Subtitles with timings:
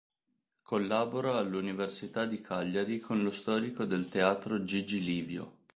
[0.63, 5.53] Collabora all'Università di Cagliari con lo storico del teatro Gigi Livio.